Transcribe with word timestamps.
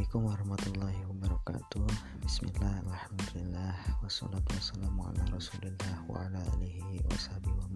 Assalamualaikum 0.00 0.32
warahmatullahi 0.32 1.00
wabarakatuh. 1.12 1.84
Bismillah, 2.24 2.72
Alhamdulillah 2.88 3.76
Wassalatu 4.00 4.48
wassalamu 4.56 5.04
ala 5.04 5.28
Wa 6.08 6.24
ala 6.24 6.40
alihi 6.56 7.04
wa 7.04 7.68